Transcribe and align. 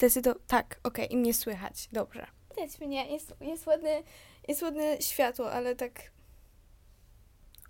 Zdecydowanie. 0.00 0.44
Tak, 0.46 0.80
okej, 0.82 1.04
okay, 1.04 1.16
i 1.16 1.20
mnie 1.20 1.34
słychać. 1.34 1.88
Dobrze. 1.92 2.26
Widać 2.50 2.80
mnie, 2.80 3.06
jest, 3.12 3.34
jest, 3.40 3.66
ładne, 3.66 4.02
jest 4.48 4.62
ładne 4.62 5.02
światło, 5.02 5.52
ale 5.52 5.76
tak. 5.76 6.10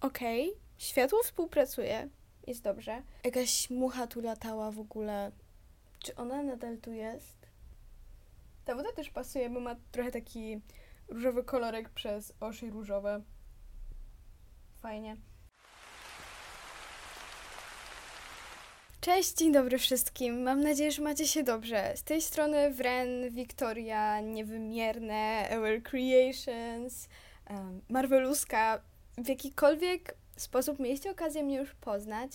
Okej, 0.01 0.48
okay. 0.48 0.61
światło 0.79 1.22
współpracuje. 1.22 2.08
Jest 2.46 2.62
dobrze. 2.62 3.03
Jakaś 3.24 3.71
mucha 3.71 4.06
tu 4.06 4.21
latała 4.21 4.71
w 4.71 4.79
ogóle. 4.79 5.33
Czy 5.98 6.15
ona 6.15 6.43
nadal 6.43 6.79
tu 6.79 6.93
jest? 6.93 7.47
Ta 8.65 8.74
woda 8.74 8.92
też 8.92 9.10
pasuje, 9.10 9.51
bo 9.51 9.60
ma 9.60 9.76
trochę 9.92 10.10
taki 10.10 10.60
różowy 11.08 11.44
kolorek 11.44 11.90
przez 11.90 12.33
osi 12.40 12.71
różowe. 12.71 13.22
Fajnie. 14.83 15.17
Cześć, 19.01 19.34
dzień 19.34 19.52
dobry 19.52 19.79
wszystkim. 19.79 20.43
Mam 20.43 20.62
nadzieję, 20.62 20.93
że 20.93 21.02
macie 21.02 21.29
się 21.29 21.43
dobrze. 21.43 21.93
Z 21.97 22.02
tej 22.02 22.23
strony 22.23 22.70
Wren, 22.70 23.30
Wiktoria, 23.30 24.20
Niewymierne, 24.20 25.48
Our 25.56 25.83
Creations, 25.83 27.09
Marveluska. 27.89 28.80
W 29.19 29.28
jakikolwiek 29.28 30.15
sposób 30.37 30.78
mieliście 30.78 31.11
okazję 31.11 31.42
mnie 31.42 31.56
już 31.56 31.75
poznać. 31.75 32.33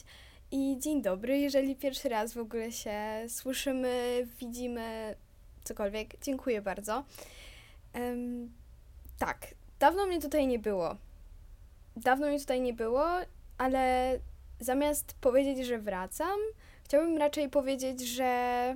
I 0.52 0.78
dzień 0.80 1.02
dobry, 1.02 1.38
jeżeli 1.38 1.76
pierwszy 1.76 2.10
raz 2.10 2.34
w 2.34 2.38
ogóle 2.38 2.72
się 2.72 3.00
słyszymy, 3.28 4.28
widzimy, 4.40 5.16
cokolwiek. 5.64 6.20
Dziękuję 6.22 6.62
bardzo. 6.62 7.04
Um, 7.96 8.54
tak, 9.20 9.48
dawno 9.80 10.06
mnie 10.06 10.22
tutaj 10.22 10.48
nie 10.48 10.60
było. 10.60 10.96
Dawno 11.96 12.28
mnie 12.28 12.40
tutaj 12.40 12.62
nie 12.62 12.74
było, 12.74 13.06
ale 13.58 14.12
zamiast 14.60 15.14
powiedzieć, 15.22 15.68
że 15.68 15.78
wracam, 15.80 16.40
chciałabym 16.84 17.18
raczej 17.18 17.50
powiedzieć, 17.50 18.02
że, 18.02 18.76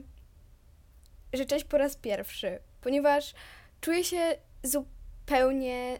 że 1.34 1.46
cześć 1.46 1.66
po 1.66 1.78
raz 1.78 1.96
pierwszy, 1.96 2.60
ponieważ 2.82 3.34
czuję 3.82 4.04
się 4.04 4.36
zupełnie 4.64 6.00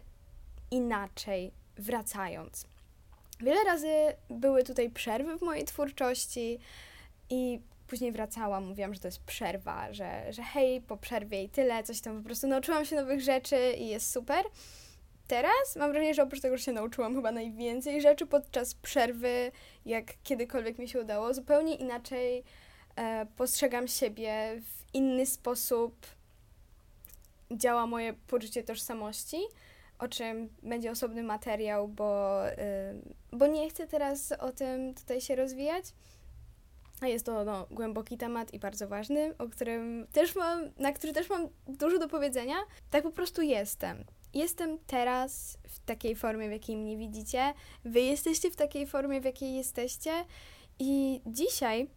inaczej 0.70 1.52
wracając. 1.76 2.66
Wiele 3.40 3.64
razy 3.64 3.88
były 4.30 4.64
tutaj 4.64 4.90
przerwy 4.90 5.38
w 5.38 5.42
mojej 5.42 5.64
twórczości 5.64 6.58
i 7.30 7.60
później 7.86 8.12
wracałam, 8.12 8.66
mówiłam, 8.66 8.94
że 8.94 9.00
to 9.00 9.08
jest 9.08 9.24
przerwa, 9.24 9.92
że, 9.92 10.32
że 10.32 10.42
hej, 10.42 10.80
po 10.80 10.96
przerwie 10.96 11.42
i 11.42 11.48
tyle, 11.48 11.82
coś 11.82 12.00
tam 12.00 12.18
po 12.18 12.24
prostu 12.24 12.46
nauczyłam 12.46 12.84
się 12.84 12.96
nowych 12.96 13.20
rzeczy 13.20 13.72
i 13.78 13.86
jest 13.88 14.12
super. 14.12 14.44
Teraz 15.30 15.76
mam 15.76 15.90
wrażenie, 15.90 16.14
że 16.14 16.22
oprócz 16.22 16.40
tego, 16.40 16.56
że 16.56 16.62
się 16.64 16.72
nauczyłam 16.72 17.14
chyba 17.14 17.32
najwięcej 17.32 18.00
rzeczy 18.00 18.26
podczas 18.26 18.74
przerwy, 18.74 19.52
jak 19.86 20.06
kiedykolwiek 20.22 20.78
mi 20.78 20.88
się 20.88 21.00
udało, 21.00 21.34
zupełnie 21.34 21.74
inaczej 21.74 22.44
e, 22.96 23.26
postrzegam 23.36 23.88
siebie, 23.88 24.60
w 24.60 24.94
inny 24.94 25.26
sposób 25.26 26.06
działa 27.50 27.86
moje 27.86 28.12
poczucie 28.12 28.62
tożsamości, 28.62 29.36
o 29.98 30.08
czym 30.08 30.48
będzie 30.62 30.90
osobny 30.90 31.22
materiał, 31.22 31.88
bo, 31.88 32.42
y, 32.50 32.56
bo 33.32 33.46
nie 33.46 33.70
chcę 33.70 33.86
teraz 33.86 34.32
o 34.32 34.52
tym 34.52 34.94
tutaj 34.94 35.20
się 35.20 35.36
rozwijać. 35.36 35.84
A 37.00 37.06
jest 37.06 37.26
to 37.26 37.44
no, 37.44 37.66
głęboki 37.70 38.18
temat 38.18 38.54
i 38.54 38.58
bardzo 38.58 38.88
ważny, 38.88 39.34
o 39.38 39.48
którym 39.48 40.06
też 40.12 40.36
mam, 40.36 40.70
na 40.78 40.92
który 40.92 41.12
też 41.12 41.30
mam 41.30 41.48
dużo 41.68 41.98
do 41.98 42.08
powiedzenia. 42.08 42.56
Tak 42.90 43.02
po 43.02 43.10
prostu 43.10 43.42
jestem. 43.42 44.04
Jestem 44.34 44.78
teraz 44.86 45.58
w 45.68 45.80
takiej 45.80 46.16
formie, 46.16 46.48
w 46.48 46.52
jakiej 46.52 46.76
mnie 46.76 46.96
widzicie. 46.96 47.54
Wy 47.84 48.00
jesteście 48.00 48.50
w 48.50 48.56
takiej 48.56 48.86
formie, 48.86 49.20
w 49.20 49.24
jakiej 49.24 49.54
jesteście. 49.54 50.24
I 50.78 51.20
dzisiaj, 51.26 51.88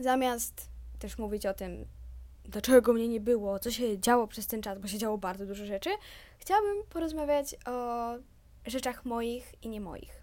zamiast 0.00 0.70
też 0.98 1.18
mówić 1.18 1.46
o 1.46 1.54
tym, 1.54 1.86
dlaczego 2.44 2.92
mnie 2.92 3.08
nie 3.08 3.20
było, 3.20 3.58
co 3.58 3.70
się 3.70 3.98
działo 3.98 4.26
przez 4.26 4.46
ten 4.46 4.62
czas, 4.62 4.78
bo 4.78 4.88
się 4.88 4.98
działo 4.98 5.18
bardzo 5.18 5.46
dużo 5.46 5.66
rzeczy, 5.66 5.90
chciałabym 6.38 6.76
porozmawiać 6.88 7.56
o 7.66 8.10
rzeczach 8.66 9.04
moich 9.04 9.54
i 9.62 9.68
nie 9.68 9.80
moich, 9.80 10.22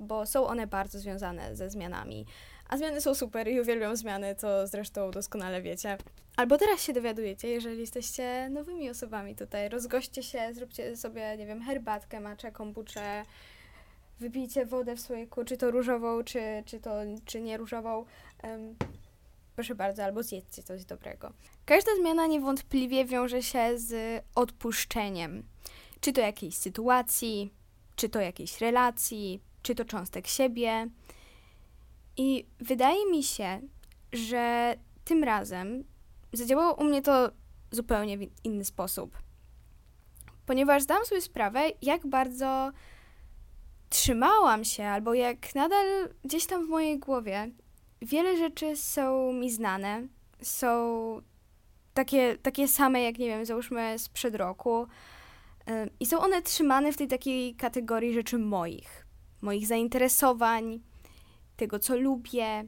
bo 0.00 0.26
są 0.26 0.46
one 0.46 0.66
bardzo 0.66 0.98
związane 0.98 1.56
ze 1.56 1.70
zmianami. 1.70 2.26
A 2.68 2.76
zmiany 2.76 3.00
są 3.00 3.14
super 3.14 3.48
i 3.48 3.60
uwielbiam 3.60 3.96
zmiany, 3.96 4.34
co 4.34 4.66
zresztą 4.66 5.10
doskonale 5.10 5.62
wiecie. 5.62 5.98
Albo 6.36 6.58
teraz 6.58 6.82
się 6.82 6.92
dowiadujecie, 6.92 7.48
jeżeli 7.48 7.80
jesteście 7.80 8.48
nowymi 8.50 8.90
osobami 8.90 9.36
tutaj. 9.36 9.68
Rozgoście 9.68 10.22
się, 10.22 10.54
zróbcie 10.54 10.96
sobie, 10.96 11.36
nie 11.36 11.46
wiem, 11.46 11.62
herbatkę, 11.62 12.20
maczę, 12.20 12.52
kombuczę, 12.52 13.24
wypijcie 14.20 14.66
wodę 14.66 14.96
w 14.96 15.00
słoiku, 15.00 15.44
czy 15.44 15.56
to 15.56 15.70
różową, 15.70 16.24
czy, 16.24 16.40
czy 16.66 16.80
to, 16.80 16.90
czy 17.24 17.40
nie 17.40 17.56
różową. 17.56 18.04
Um, 18.42 18.76
proszę 19.54 19.74
bardzo, 19.74 20.04
albo 20.04 20.22
zjedzcie 20.22 20.62
coś 20.62 20.84
dobrego. 20.84 21.32
Każda 21.64 21.90
zmiana 22.00 22.26
niewątpliwie 22.26 23.04
wiąże 23.04 23.42
się 23.42 23.78
z 23.78 24.22
odpuszczeniem. 24.34 25.42
Czy 26.00 26.12
to 26.12 26.20
jakiejś 26.20 26.54
sytuacji, 26.54 27.50
czy 27.96 28.08
to 28.08 28.20
jakiejś 28.20 28.60
relacji, 28.60 29.40
czy 29.62 29.74
to 29.74 29.84
cząstek 29.84 30.26
siebie. 30.26 30.88
I 32.16 32.46
wydaje 32.60 33.10
mi 33.10 33.22
się, 33.22 33.60
że 34.12 34.74
tym 35.04 35.24
razem 35.24 35.84
zadziałało 36.36 36.74
u 36.74 36.84
mnie 36.84 37.02
to 37.02 37.30
zupełnie 37.70 38.18
w 38.18 38.44
inny 38.44 38.64
sposób. 38.64 39.18
Ponieważ 40.46 40.82
zdałam 40.82 41.04
sobie 41.04 41.20
sprawę, 41.20 41.60
jak 41.82 42.06
bardzo 42.06 42.70
trzymałam 43.88 44.64
się, 44.64 44.84
albo 44.84 45.14
jak 45.14 45.54
nadal 45.54 45.86
gdzieś 46.24 46.46
tam 46.46 46.66
w 46.66 46.68
mojej 46.68 46.98
głowie 46.98 47.50
wiele 48.02 48.36
rzeczy 48.36 48.76
są 48.76 49.32
mi 49.32 49.50
znane, 49.50 50.08
są 50.42 51.20
takie, 51.94 52.38
takie 52.42 52.68
same, 52.68 53.02
jak 53.02 53.18
nie 53.18 53.26
wiem, 53.26 53.46
załóżmy 53.46 53.98
sprzed 53.98 54.34
roku. 54.34 54.86
I 56.00 56.06
są 56.06 56.20
one 56.20 56.42
trzymane 56.42 56.92
w 56.92 56.96
tej 56.96 57.08
takiej 57.08 57.54
kategorii 57.54 58.14
rzeczy 58.14 58.38
moich, 58.38 59.06
moich 59.42 59.66
zainteresowań, 59.66 60.80
tego, 61.56 61.78
co 61.78 61.96
lubię, 61.96 62.64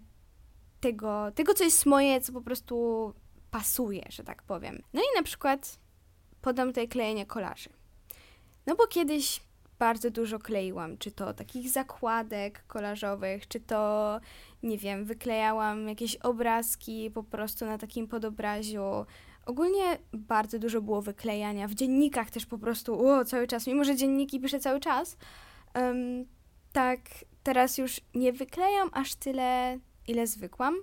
tego, 0.81 1.33
tego, 1.35 1.55
co 1.55 1.65
jest 1.65 1.87
moje, 1.87 2.21
co 2.21 2.33
po 2.33 2.41
prostu 2.41 3.15
pasuje, 3.51 4.03
że 4.09 4.25
tak 4.25 4.43
powiem. 4.43 4.83
No 4.93 5.01
i 5.01 5.17
na 5.17 5.23
przykład 5.23 5.79
podam 6.41 6.69
tutaj 6.69 6.89
klejenie 6.89 7.27
kolarzy. 7.27 7.71
No 8.67 8.77
bo 8.77 8.87
kiedyś 8.87 9.41
bardzo 9.79 10.11
dużo 10.11 10.39
kleiłam, 10.39 10.99
czy 10.99 11.11
to 11.11 11.35
takich 11.35 11.71
zakładek 11.71 12.65
kolażowych, 12.67 13.49
czy 13.49 13.61
to, 13.61 14.21
nie 14.63 14.79
wiem, 14.79 15.05
wyklejałam 15.05 15.89
jakieś 15.89 16.17
obrazki 16.17 17.11
po 17.11 17.23
prostu 17.23 17.67
na 17.67 17.79
takim 17.79 18.07
podobraziu. 18.07 19.07
Ogólnie 19.47 19.99
bardzo 20.13 20.59
dużo 20.59 20.81
było 20.81 21.03
wyklejania. 21.03 21.69
W 21.69 21.75
dziennikach 21.75 22.31
też 22.31 22.47
po 22.47 22.59
prostu, 22.59 23.07
o, 23.09 23.25
cały 23.25 23.47
czas, 23.47 23.67
mimo 23.67 23.85
że 23.85 23.97
dzienniki 23.97 24.41
piszę 24.41 24.61
cały 24.61 24.81
czas, 24.81 25.17
um, 25.75 26.25
tak 26.73 27.01
teraz 27.43 27.79
już 27.79 28.01
nie 28.15 28.33
wyklejam 28.33 28.91
aż 28.93 29.15
tyle, 29.15 29.79
ile 30.07 30.27
zwykłam. 30.27 30.75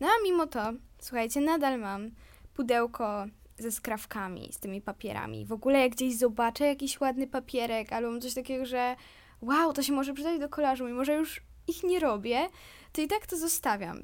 No 0.00 0.06
a 0.06 0.24
mimo 0.24 0.46
to, 0.46 0.72
słuchajcie, 1.04 1.40
nadal 1.40 1.78
mam 1.78 2.10
pudełko 2.54 3.26
ze 3.58 3.72
skrawkami, 3.72 4.52
z 4.52 4.58
tymi 4.58 4.80
papierami. 4.80 5.46
W 5.46 5.52
ogóle 5.52 5.80
jak 5.80 5.92
gdzieś 5.92 6.16
zobaczę 6.16 6.66
jakiś 6.66 7.00
ładny 7.00 7.26
papierek 7.26 7.92
albo 7.92 8.20
coś 8.20 8.34
takiego, 8.34 8.66
że 8.66 8.96
wow, 9.40 9.72
to 9.72 9.82
się 9.82 9.92
może 9.92 10.14
przydać 10.14 10.40
do 10.40 10.48
kolażu, 10.48 10.86
mimo 10.86 11.04
że 11.04 11.14
już 11.14 11.42
ich 11.68 11.82
nie 11.82 12.00
robię, 12.00 12.48
to 12.92 13.02
i 13.02 13.06
tak 13.06 13.26
to 13.26 13.36
zostawiam. 13.36 14.02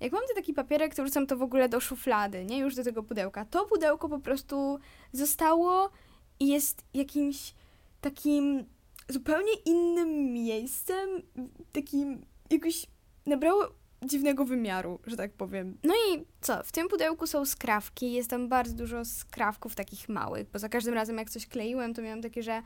Jak 0.00 0.12
mam 0.12 0.22
taki 0.34 0.54
papierek, 0.54 0.94
to 0.94 1.02
wrzucam 1.02 1.26
to 1.26 1.36
w 1.36 1.42
ogóle 1.42 1.68
do 1.68 1.80
szuflady, 1.80 2.44
nie 2.44 2.58
już 2.58 2.74
do 2.74 2.84
tego 2.84 3.02
pudełka. 3.02 3.44
To 3.44 3.64
pudełko 3.64 4.08
po 4.08 4.18
prostu 4.18 4.78
zostało 5.12 5.90
i 6.40 6.48
jest 6.48 6.84
jakimś 6.94 7.54
takim 8.00 8.64
zupełnie 9.08 9.52
innym 9.64 10.32
miejscem, 10.32 11.08
takim 11.72 12.26
jakoś 12.50 12.86
nabrało 13.26 13.83
dziwnego 14.04 14.44
wymiaru, 14.44 14.98
że 15.06 15.16
tak 15.16 15.32
powiem. 15.32 15.78
No 15.82 15.94
i 15.94 16.24
co? 16.40 16.62
W 16.62 16.72
tym 16.72 16.88
pudełku 16.88 17.26
są 17.26 17.44
skrawki, 17.44 18.12
jest 18.12 18.30
tam 18.30 18.48
bardzo 18.48 18.74
dużo 18.74 19.04
skrawków 19.04 19.74
takich 19.74 20.08
małych, 20.08 20.50
bo 20.50 20.58
za 20.58 20.68
każdym 20.68 20.94
razem 20.94 21.18
jak 21.18 21.30
coś 21.30 21.46
kleiłem, 21.46 21.94
to 21.94 22.02
miałam 22.02 22.22
takie, 22.22 22.42
że 22.42 22.62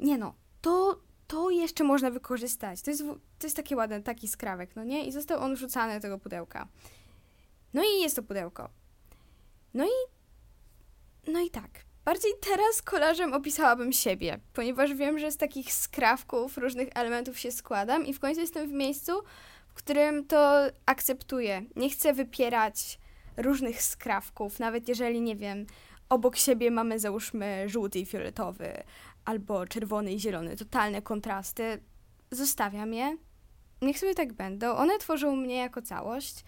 nie 0.00 0.18
no, 0.18 0.34
to, 0.60 1.00
to 1.26 1.50
jeszcze 1.50 1.84
można 1.84 2.10
wykorzystać. 2.10 2.82
To 2.82 2.90
jest, 2.90 3.02
to 3.38 3.46
jest 3.46 3.56
taki 3.56 3.76
ładny, 3.76 4.02
taki 4.02 4.28
skrawek, 4.28 4.76
no 4.76 4.84
nie? 4.84 5.06
I 5.06 5.12
został 5.12 5.40
on 5.42 5.54
wrzucany 5.54 5.94
do 5.94 6.00
tego 6.00 6.18
pudełka. 6.18 6.68
No 7.74 7.82
i 7.82 8.02
jest 8.02 8.16
to 8.16 8.22
pudełko. 8.22 8.68
No 9.74 9.84
i 9.84 10.16
no 11.32 11.40
i 11.40 11.50
tak. 11.50 11.70
Bardziej 12.04 12.32
teraz 12.40 12.82
kolarzem 12.82 13.34
opisałabym 13.34 13.92
siebie, 13.92 14.40
ponieważ 14.52 14.94
wiem, 14.94 15.18
że 15.18 15.32
z 15.32 15.36
takich 15.36 15.72
skrawków, 15.72 16.58
różnych 16.58 16.88
elementów 16.94 17.38
się 17.38 17.52
składam 17.52 18.06
i 18.06 18.14
w 18.14 18.20
końcu 18.20 18.40
jestem 18.40 18.68
w 18.68 18.72
miejscu, 18.72 19.12
którym 19.76 20.26
to 20.26 20.62
akceptuję. 20.86 21.62
Nie 21.76 21.90
chcę 21.90 22.12
wypierać 22.12 22.98
różnych 23.36 23.82
skrawków, 23.82 24.58
nawet 24.58 24.88
jeżeli, 24.88 25.20
nie 25.20 25.36
wiem, 25.36 25.66
obok 26.08 26.36
siebie 26.36 26.70
mamy 26.70 26.98
załóżmy 26.98 27.68
żółty 27.68 27.98
i 27.98 28.06
fioletowy, 28.06 28.82
albo 29.24 29.66
czerwony 29.66 30.12
i 30.12 30.20
zielony, 30.20 30.56
totalne 30.56 31.02
kontrasty. 31.02 31.82
Zostawiam 32.30 32.94
je. 32.94 33.16
Niech 33.82 33.98
sobie 33.98 34.14
tak 34.14 34.32
będą. 34.32 34.76
One 34.76 34.98
tworzą 34.98 35.36
mnie 35.36 35.56
jako 35.56 35.82
całość. 35.82 36.44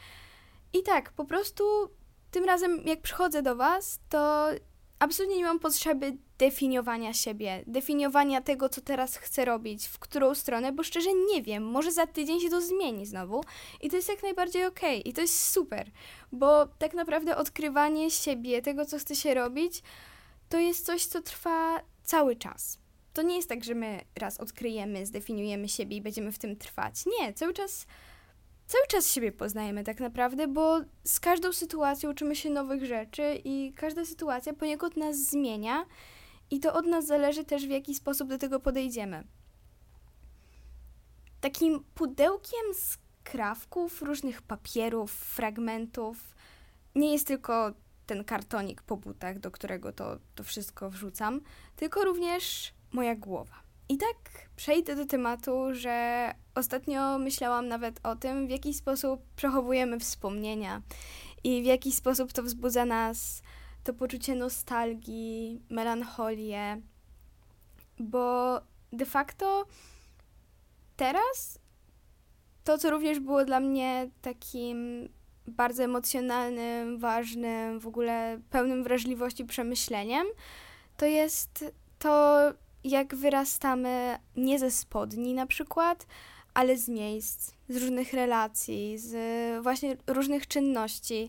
I 0.72 0.82
tak, 0.82 1.12
po 1.12 1.24
prostu 1.24 1.64
tym 2.30 2.44
razem, 2.44 2.82
jak 2.84 3.02
przychodzę 3.02 3.42
do 3.42 3.56
Was, 3.56 4.00
to 4.08 4.48
absolutnie 4.98 5.36
nie 5.36 5.44
mam 5.44 5.58
potrzeby 5.58 6.16
definiowania 6.38 7.14
siebie, 7.14 7.64
definiowania 7.66 8.40
tego, 8.40 8.68
co 8.68 8.80
teraz 8.80 9.16
chcę 9.16 9.44
robić, 9.44 9.86
w 9.86 9.98
którą 9.98 10.34
stronę, 10.34 10.72
bo 10.72 10.82
szczerze 10.82 11.10
nie 11.34 11.42
wiem, 11.42 11.62
może 11.62 11.92
za 11.92 12.06
tydzień 12.06 12.40
się 12.40 12.50
to 12.50 12.60
zmieni 12.60 13.06
znowu 13.06 13.44
i 13.80 13.90
to 13.90 13.96
jest 13.96 14.08
jak 14.08 14.22
najbardziej 14.22 14.66
okej 14.66 15.00
okay. 15.00 15.10
i 15.10 15.12
to 15.12 15.20
jest 15.20 15.50
super, 15.50 15.90
bo 16.32 16.66
tak 16.66 16.94
naprawdę 16.94 17.36
odkrywanie 17.36 18.10
siebie, 18.10 18.62
tego, 18.62 18.86
co 18.86 18.98
chce 18.98 19.16
się 19.16 19.34
robić, 19.34 19.82
to 20.48 20.58
jest 20.58 20.86
coś, 20.86 21.06
co 21.06 21.22
trwa 21.22 21.80
cały 22.04 22.36
czas. 22.36 22.78
To 23.12 23.22
nie 23.22 23.36
jest 23.36 23.48
tak, 23.48 23.64
że 23.64 23.74
my 23.74 24.00
raz 24.16 24.40
odkryjemy, 24.40 25.06
zdefiniujemy 25.06 25.68
siebie 25.68 25.96
i 25.96 26.00
będziemy 26.00 26.32
w 26.32 26.38
tym 26.38 26.56
trwać. 26.56 26.94
Nie, 27.06 27.32
cały 27.32 27.54
czas 27.54 27.86
cały 28.66 28.86
czas 28.88 29.12
siebie 29.12 29.32
poznajemy 29.32 29.84
tak 29.84 30.00
naprawdę, 30.00 30.48
bo 30.48 30.80
z 31.04 31.20
każdą 31.20 31.52
sytuacją 31.52 32.10
uczymy 32.10 32.36
się 32.36 32.50
nowych 32.50 32.84
rzeczy 32.84 33.40
i 33.44 33.72
każda 33.76 34.04
sytuacja 34.04 34.52
poniekąd 34.52 34.96
nas 34.96 35.16
zmienia 35.16 35.84
i 36.50 36.60
to 36.60 36.74
od 36.74 36.86
nas 36.86 37.06
zależy 37.06 37.44
też, 37.44 37.66
w 37.66 37.70
jaki 37.70 37.94
sposób 37.94 38.28
do 38.28 38.38
tego 38.38 38.60
podejdziemy. 38.60 39.24
Takim 41.40 41.84
pudełkiem 41.94 42.74
z 42.74 42.98
krawków, 43.24 44.02
różnych 44.02 44.42
papierów, 44.42 45.12
fragmentów 45.12 46.36
nie 46.94 47.12
jest 47.12 47.26
tylko 47.26 47.72
ten 48.06 48.24
kartonik 48.24 48.82
po 48.82 48.96
butach, 48.96 49.38
do 49.38 49.50
którego 49.50 49.92
to, 49.92 50.18
to 50.34 50.44
wszystko 50.44 50.90
wrzucam, 50.90 51.40
tylko 51.76 52.04
również 52.04 52.74
moja 52.92 53.16
głowa. 53.16 53.54
I 53.88 53.96
tak 53.96 54.48
przejdę 54.56 54.96
do 54.96 55.06
tematu, 55.06 55.68
że 55.72 56.34
ostatnio 56.54 57.18
myślałam 57.18 57.68
nawet 57.68 58.00
o 58.02 58.16
tym, 58.16 58.46
w 58.46 58.50
jaki 58.50 58.74
sposób 58.74 59.22
przechowujemy 59.36 60.00
wspomnienia 60.00 60.82
i 61.44 61.62
w 61.62 61.64
jaki 61.64 61.92
sposób 61.92 62.32
to 62.32 62.42
wzbudza 62.42 62.84
nas 62.84 63.42
to 63.88 63.94
poczucie 63.94 64.34
nostalgii, 64.34 65.62
melancholię, 65.70 66.80
bo 67.98 68.60
de 68.92 69.06
facto 69.06 69.66
teraz 70.96 71.58
to, 72.64 72.78
co 72.78 72.90
również 72.90 73.20
było 73.20 73.44
dla 73.44 73.60
mnie 73.60 74.10
takim 74.22 75.08
bardzo 75.46 75.84
emocjonalnym, 75.84 76.98
ważnym, 76.98 77.80
w 77.80 77.86
ogóle 77.86 78.40
pełnym 78.50 78.84
wrażliwości 78.84 79.44
przemyśleniem, 79.44 80.26
to 80.96 81.06
jest 81.06 81.64
to, 81.98 82.38
jak 82.84 83.14
wyrastamy 83.14 84.18
nie 84.36 84.58
ze 84.58 84.70
spodni 84.70 85.34
na 85.34 85.46
przykład, 85.46 86.06
ale 86.54 86.76
z 86.76 86.88
miejsc, 86.88 87.52
z 87.68 87.76
różnych 87.76 88.12
relacji, 88.12 88.98
z 88.98 89.12
właśnie 89.62 89.96
różnych 90.06 90.46
czynności. 90.46 91.28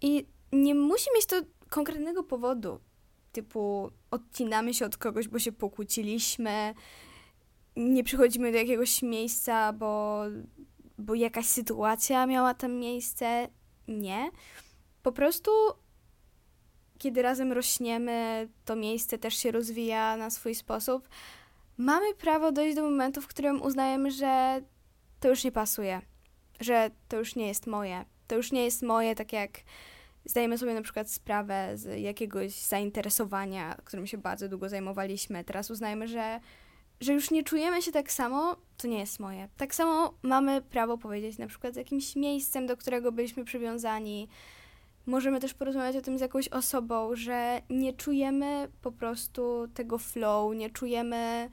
I 0.00 0.26
nie 0.54 0.74
musi 0.74 1.06
mieć 1.14 1.26
to 1.26 1.36
konkretnego 1.68 2.22
powodu, 2.22 2.80
typu 3.32 3.90
odcinamy 4.10 4.74
się 4.74 4.86
od 4.86 4.96
kogoś, 4.96 5.28
bo 5.28 5.38
się 5.38 5.52
pokłóciliśmy, 5.52 6.74
nie 7.76 8.04
przychodzimy 8.04 8.52
do 8.52 8.58
jakiegoś 8.58 9.02
miejsca, 9.02 9.72
bo, 9.72 10.22
bo 10.98 11.14
jakaś 11.14 11.46
sytuacja 11.46 12.26
miała 12.26 12.54
tam 12.54 12.72
miejsce. 12.72 13.48
Nie. 13.88 14.30
Po 15.02 15.12
prostu, 15.12 15.50
kiedy 16.98 17.22
razem 17.22 17.52
rośniemy, 17.52 18.48
to 18.64 18.76
miejsce 18.76 19.18
też 19.18 19.34
się 19.34 19.50
rozwija 19.50 20.16
na 20.16 20.30
swój 20.30 20.54
sposób. 20.54 21.08
Mamy 21.76 22.14
prawo 22.14 22.52
dojść 22.52 22.76
do 22.76 22.82
momentu, 22.82 23.20
w 23.20 23.26
którym 23.26 23.62
uznajemy, 23.62 24.10
że 24.10 24.62
to 25.20 25.28
już 25.28 25.44
nie 25.44 25.52
pasuje, 25.52 26.02
że 26.60 26.90
to 27.08 27.18
już 27.18 27.36
nie 27.36 27.46
jest 27.46 27.66
moje. 27.66 28.04
To 28.26 28.36
już 28.36 28.52
nie 28.52 28.64
jest 28.64 28.82
moje, 28.82 29.14
tak 29.14 29.32
jak 29.32 29.50
zdajemy 30.24 30.58
sobie 30.58 30.74
na 30.74 30.82
przykład 30.82 31.10
sprawę 31.10 31.72
z 31.74 32.00
jakiegoś 32.00 32.52
zainteresowania, 32.52 33.74
którym 33.84 34.06
się 34.06 34.18
bardzo 34.18 34.48
długo 34.48 34.68
zajmowaliśmy. 34.68 35.44
Teraz 35.44 35.70
uznajemy, 35.70 36.08
że, 36.08 36.40
że 37.00 37.12
już 37.12 37.30
nie 37.30 37.42
czujemy 37.42 37.82
się 37.82 37.92
tak 37.92 38.12
samo, 38.12 38.56
to 38.76 38.88
nie 38.88 38.98
jest 38.98 39.20
moje. 39.20 39.48
Tak 39.56 39.74
samo 39.74 40.14
mamy 40.22 40.62
prawo 40.62 40.98
powiedzieć 40.98 41.38
na 41.38 41.46
przykład 41.46 41.74
z 41.74 41.76
jakimś 41.76 42.16
miejscem, 42.16 42.66
do 42.66 42.76
którego 42.76 43.12
byliśmy 43.12 43.44
przywiązani. 43.44 44.28
Możemy 45.06 45.40
też 45.40 45.54
porozmawiać 45.54 45.96
o 45.96 46.02
tym 46.02 46.18
z 46.18 46.20
jakąś 46.20 46.48
osobą, 46.48 47.16
że 47.16 47.62
nie 47.70 47.92
czujemy 47.92 48.68
po 48.82 48.92
prostu 48.92 49.68
tego 49.74 49.98
flow, 49.98 50.56
nie 50.56 50.70
czujemy, 50.70 51.50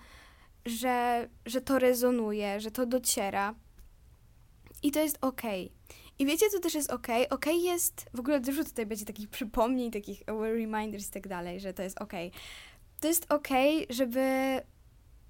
że, 0.66 1.28
że 1.46 1.62
to 1.62 1.80
rezonuje, 1.80 2.60
że 2.60 2.72
to 2.72 2.86
dociera. 2.86 3.56
I 4.84 4.92
to 4.92 5.00
jest 5.00 5.18
okej. 5.22 5.66
Okay. 5.66 6.01
I 6.22 6.26
wiecie, 6.26 6.50
co 6.50 6.60
też 6.60 6.74
jest 6.74 6.92
ok? 6.92 7.08
Ok 7.30 7.46
jest, 7.46 8.06
w 8.14 8.20
ogóle 8.20 8.40
dużo 8.40 8.64
tutaj 8.64 8.86
będzie 8.86 9.06
takich 9.06 9.30
przypomnień, 9.30 9.92
takich 9.92 10.24
reminders 10.28 11.10
i 11.10 11.12
tak 11.12 11.28
dalej, 11.28 11.60
że 11.60 11.74
to 11.74 11.84
jest 11.84 12.02
ok. 12.02 12.14
To 13.00 13.08
jest 13.08 13.32
ok, 13.34 13.48
żeby 13.90 14.22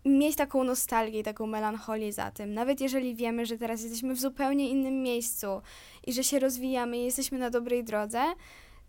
mieć 0.06 0.36
taką 0.36 0.64
nostalgię, 0.64 1.24
taką 1.24 1.48
melancholię 1.48 2.14
za 2.14 2.32
tym. 2.32 2.54
Nawet 2.54 2.82
jeżeli 2.82 3.16
wiemy, 3.16 3.46
że 3.46 3.58
teraz 3.58 3.82
jesteśmy 3.84 4.16
w 4.16 4.20
zupełnie 4.20 4.70
innym 4.70 5.04
miejscu 5.04 5.48
i 6.08 6.14
że 6.14 6.24
się 6.24 6.40
rozwijamy 6.40 6.98
i 6.98 7.04
jesteśmy 7.04 7.40
na 7.40 7.50
dobrej 7.50 7.84
drodze, 7.84 8.22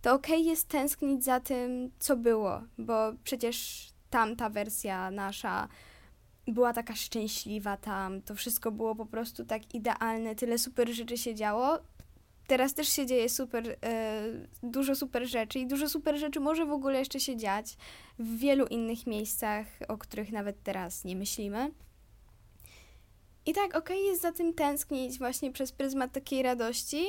to 0.01 0.15
ok 0.15 0.29
jest 0.29 0.69
tęsknić 0.69 1.25
za 1.25 1.41
tym, 1.41 1.91
co 1.99 2.17
było, 2.17 2.63
bo 2.79 3.13
przecież 3.25 3.89
tamta 4.11 4.51
wersja 4.51 5.11
nasza 5.11 5.69
była 6.47 6.73
taka 6.73 6.95
szczęśliwa 6.95 7.77
tam, 7.77 8.23
to 8.23 8.35
wszystko 8.35 8.73
było 8.73 8.95
po 8.95 9.07
prostu 9.07 9.45
tak 9.45 9.75
idealne, 9.75 10.35
tyle 10.35 10.59
super 10.59 10.89
rzeczy 10.89 11.17
się 11.17 11.35
działo. 11.35 11.79
Teraz 12.47 12.75
też 12.75 12.89
się 12.89 13.06
dzieje 13.06 13.29
super, 13.29 13.77
e, 13.85 14.23
dużo 14.62 14.97
super 14.97 15.29
rzeczy 15.29 15.59
i 15.59 15.67
dużo 15.67 15.89
super 15.89 16.19
rzeczy 16.19 16.41
może 16.41 16.67
w 16.67 16.73
ogóle 16.73 16.99
jeszcze 16.99 17.21
się 17.21 17.37
dziać 17.37 17.77
w 18.19 18.39
wielu 18.39 18.67
innych 18.67 19.06
miejscach, 19.06 19.67
o 19.89 19.99
których 19.99 20.33
nawet 20.33 20.62
teraz 20.62 21.05
nie 21.05 21.17
myślimy. 21.17 21.71
I 23.47 23.53
tak, 23.53 23.77
okej 23.77 23.97
okay, 23.97 24.09
jest 24.11 24.23
za 24.23 24.33
tym 24.33 24.55
tęsknić 24.55 25.19
właśnie 25.19 25.53
przez 25.53 25.73
pryzmat 25.73 26.12
takiej 26.12 26.43
radości, 26.43 27.05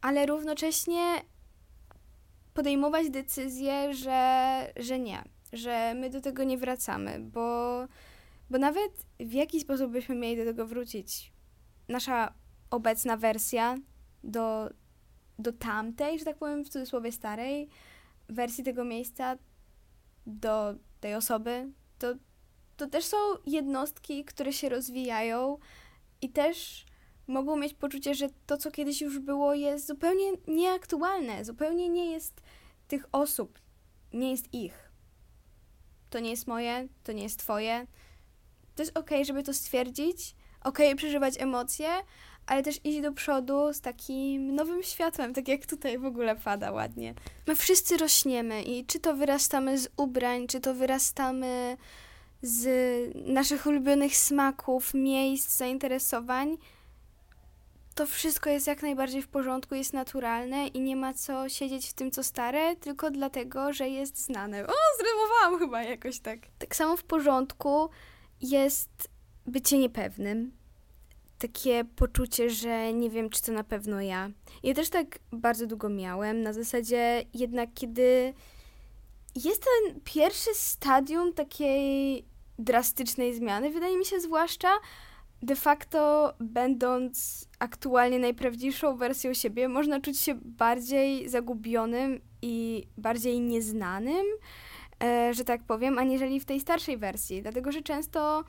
ale 0.00 0.26
równocześnie 0.26 1.22
podejmować 2.54 3.10
decyzję, 3.10 3.94
że, 3.94 4.72
że 4.76 4.98
nie, 4.98 5.24
że 5.52 5.94
my 5.94 6.10
do 6.10 6.20
tego 6.20 6.44
nie 6.44 6.58
wracamy, 6.58 7.18
bo 7.20 7.86
bo 8.50 8.58
nawet 8.58 9.06
w 9.20 9.32
jaki 9.32 9.60
sposób 9.60 9.92
byśmy 9.92 10.14
mieli 10.14 10.36
do 10.36 10.44
tego 10.44 10.66
wrócić? 10.66 11.32
Nasza 11.88 12.34
obecna 12.70 13.16
wersja 13.16 13.76
do, 14.28 14.70
do 15.38 15.52
tamtej, 15.52 16.18
że 16.18 16.24
tak 16.24 16.36
powiem 16.36 16.64
w 16.64 16.68
cudzysłowie 16.68 17.12
starej 17.12 17.68
wersji 18.28 18.64
tego 18.64 18.84
miejsca, 18.84 19.36
do 20.26 20.74
tej 21.00 21.14
osoby, 21.14 21.72
to, 21.98 22.14
to 22.76 22.86
też 22.86 23.04
są 23.04 23.16
jednostki, 23.46 24.24
które 24.24 24.52
się 24.52 24.68
rozwijają 24.68 25.58
i 26.22 26.30
też 26.30 26.86
mogą 27.26 27.56
mieć 27.56 27.74
poczucie, 27.74 28.14
że 28.14 28.28
to, 28.46 28.56
co 28.56 28.70
kiedyś 28.70 29.00
już 29.00 29.18
było, 29.18 29.54
jest 29.54 29.86
zupełnie 29.86 30.32
nieaktualne, 30.48 31.44
zupełnie 31.44 31.88
nie 31.88 32.12
jest 32.12 32.40
tych 32.88 33.06
osób, 33.12 33.58
nie 34.12 34.30
jest 34.30 34.54
ich. 34.54 34.92
To 36.10 36.20
nie 36.20 36.30
jest 36.30 36.46
moje, 36.46 36.88
to 37.02 37.12
nie 37.12 37.22
jest 37.22 37.38
twoje, 37.38 37.86
to 38.74 38.82
jest 38.82 38.98
okej, 38.98 39.18
okay, 39.18 39.24
żeby 39.24 39.42
to 39.42 39.54
stwierdzić, 39.54 40.34
okej 40.60 40.86
okay, 40.86 40.96
przeżywać 40.96 41.34
emocje, 41.38 41.88
ale 42.48 42.62
też 42.62 42.80
iść 42.84 43.00
do 43.00 43.12
przodu 43.12 43.72
z 43.72 43.80
takim 43.80 44.54
nowym 44.54 44.82
światłem, 44.82 45.34
tak 45.34 45.48
jak 45.48 45.66
tutaj 45.66 45.98
w 45.98 46.04
ogóle 46.04 46.36
pada 46.36 46.72
ładnie. 46.72 47.14
My 47.46 47.56
wszyscy 47.56 47.96
rośniemy 47.96 48.62
i 48.62 48.86
czy 48.86 49.00
to 49.00 49.14
wyrastamy 49.14 49.78
z 49.78 49.88
ubrań, 49.96 50.46
czy 50.46 50.60
to 50.60 50.74
wyrastamy 50.74 51.76
z 52.42 52.66
naszych 53.14 53.66
ulubionych 53.66 54.16
smaków, 54.16 54.94
miejsc, 54.94 55.56
zainteresowań, 55.56 56.56
to 57.94 58.06
wszystko 58.06 58.50
jest 58.50 58.66
jak 58.66 58.82
najbardziej 58.82 59.22
w 59.22 59.28
porządku, 59.28 59.74
jest 59.74 59.92
naturalne 59.92 60.66
i 60.66 60.80
nie 60.80 60.96
ma 60.96 61.14
co 61.14 61.48
siedzieć 61.48 61.88
w 61.88 61.94
tym, 61.94 62.10
co 62.10 62.24
stare, 62.24 62.76
tylko 62.76 63.10
dlatego, 63.10 63.72
że 63.72 63.88
jest 63.88 64.24
znane. 64.24 64.66
O, 64.66 64.72
zrymowałam 64.98 65.58
chyba 65.58 65.82
jakoś 65.82 66.20
tak. 66.20 66.38
Tak 66.58 66.76
samo 66.76 66.96
w 66.96 67.04
porządku 67.04 67.88
jest 68.40 69.08
bycie 69.46 69.78
niepewnym. 69.78 70.57
Takie 71.38 71.84
poczucie, 71.84 72.50
że 72.50 72.92
nie 72.92 73.10
wiem, 73.10 73.30
czy 73.30 73.42
to 73.42 73.52
na 73.52 73.64
pewno 73.64 74.00
ja. 74.00 74.30
Ja 74.62 74.74
też 74.74 74.90
tak 74.90 75.18
bardzo 75.32 75.66
długo 75.66 75.88
miałem. 75.88 76.42
Na 76.42 76.52
zasadzie 76.52 77.24
jednak, 77.34 77.70
kiedy 77.74 78.34
jest 79.34 79.64
ten 79.64 80.00
pierwszy 80.04 80.50
stadium 80.54 81.32
takiej 81.32 82.24
drastycznej 82.58 83.34
zmiany, 83.34 83.70
wydaje 83.70 83.98
mi 83.98 84.04
się 84.04 84.20
zwłaszcza, 84.20 84.68
de 85.42 85.56
facto 85.56 86.32
będąc 86.40 87.44
aktualnie 87.58 88.18
najprawdziwszą 88.18 88.96
wersją 88.96 89.34
siebie, 89.34 89.68
można 89.68 90.00
czuć 90.00 90.18
się 90.18 90.34
bardziej 90.34 91.28
zagubionym 91.28 92.20
i 92.42 92.86
bardziej 92.96 93.40
nieznanym, 93.40 94.26
E, 95.02 95.34
że 95.34 95.44
tak 95.44 95.62
powiem, 95.62 95.98
aniżeli 95.98 96.40
w 96.40 96.44
tej 96.44 96.60
starszej 96.60 96.98
wersji, 96.98 97.42
dlatego 97.42 97.72
że 97.72 97.82
często 97.82 98.44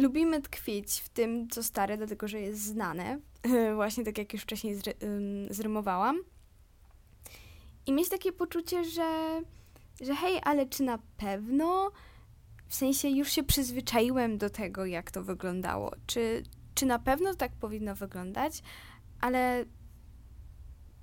lubimy 0.00 0.42
tkwić 0.42 1.00
w 1.00 1.08
tym, 1.08 1.48
co 1.48 1.62
stare, 1.62 1.96
dlatego 1.96 2.28
że 2.28 2.40
jest 2.40 2.62
znane, 2.62 3.20
właśnie 3.74 4.04
tak 4.04 4.18
jak 4.18 4.32
już 4.32 4.42
wcześniej 4.42 4.74
zry 4.74 4.94
zrymowałam. 5.50 6.20
i 7.86 7.92
mieć 7.92 8.08
takie 8.08 8.32
poczucie, 8.32 8.84
że, 8.84 9.40
że 10.00 10.14
hej, 10.14 10.40
ale 10.44 10.66
czy 10.66 10.82
na 10.82 10.98
pewno 11.16 11.90
w 12.68 12.74
sensie 12.74 13.08
już 13.08 13.32
się 13.32 13.42
przyzwyczaiłem 13.42 14.38
do 14.38 14.50
tego, 14.50 14.86
jak 14.86 15.10
to 15.10 15.22
wyglądało. 15.22 15.92
Czy, 16.06 16.42
czy 16.74 16.86
na 16.86 16.98
pewno 16.98 17.34
tak 17.34 17.52
powinno 17.52 17.94
wyglądać, 17.94 18.62
ale 19.20 19.64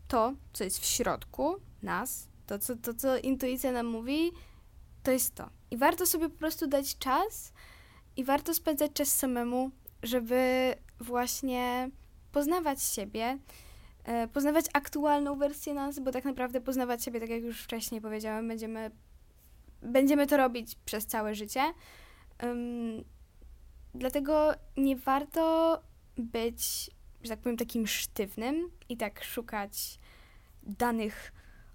to, 0.07 0.33
co 0.53 0.63
jest 0.63 0.79
w 0.79 0.85
środku 0.85 1.55
nas, 1.81 2.27
to 2.45 2.59
co, 2.59 2.75
to, 2.75 2.93
co 2.93 3.17
intuicja 3.17 3.71
nam 3.71 3.85
mówi, 3.85 4.31
to 5.03 5.11
jest 5.11 5.35
to. 5.35 5.49
I 5.71 5.77
warto 5.77 6.05
sobie 6.05 6.29
po 6.29 6.37
prostu 6.37 6.67
dać 6.67 6.97
czas 6.97 7.53
i 8.17 8.23
warto 8.23 8.53
spędzać 8.53 8.91
czas 8.93 9.07
samemu, 9.07 9.71
żeby 10.03 10.73
właśnie 10.99 11.89
poznawać 12.31 12.83
siebie, 12.83 13.37
e, 14.03 14.27
poznawać 14.27 14.65
aktualną 14.73 15.35
wersję 15.35 15.73
nas, 15.73 15.99
bo 15.99 16.11
tak 16.11 16.25
naprawdę 16.25 16.61
poznawać 16.61 17.03
siebie, 17.03 17.19
tak 17.19 17.29
jak 17.29 17.43
już 17.43 17.61
wcześniej 17.61 18.01
powiedziałem, 18.01 18.47
będziemy, 18.47 18.91
będziemy 19.81 20.27
to 20.27 20.37
robić 20.37 20.75
przez 20.85 21.05
całe 21.05 21.35
życie. 21.35 21.61
Um, 22.43 23.03
dlatego 23.95 24.53
nie 24.77 24.95
warto 24.95 25.77
być, 26.17 26.91
że 27.23 27.29
tak 27.29 27.39
powiem, 27.39 27.57
takim 27.57 27.87
sztywnym 27.87 28.71
i 28.89 28.97
tak 28.97 29.23
szukać 29.23 29.99
danych 30.63 31.33